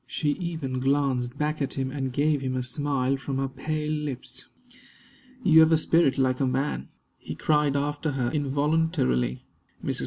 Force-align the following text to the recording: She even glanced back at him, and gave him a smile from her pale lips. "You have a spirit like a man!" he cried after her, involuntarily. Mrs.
She 0.07 0.31
even 0.31 0.79
glanced 0.79 1.37
back 1.37 1.61
at 1.61 1.75
him, 1.75 1.91
and 1.91 2.11
gave 2.11 2.41
him 2.41 2.55
a 2.55 2.63
smile 2.63 3.17
from 3.17 3.37
her 3.37 3.47
pale 3.47 3.91
lips. 3.91 4.45
"You 5.43 5.59
have 5.59 5.71
a 5.71 5.77
spirit 5.77 6.17
like 6.17 6.39
a 6.39 6.47
man!" 6.47 6.89
he 7.19 7.35
cried 7.35 7.75
after 7.77 8.13
her, 8.13 8.31
involuntarily. 8.31 9.45
Mrs. 9.85 9.99